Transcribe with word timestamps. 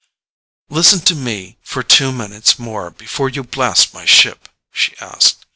"Listen 0.71 1.01
to 1.01 1.13
me 1.13 1.59
for 1.61 1.83
two 1.83 2.11
minutes 2.11 2.57
more 2.57 2.89
before 2.89 3.29
you 3.29 3.43
blast 3.43 3.93
my 3.93 4.03
ship," 4.03 4.49
she 4.71 4.97
asked. 4.97 5.45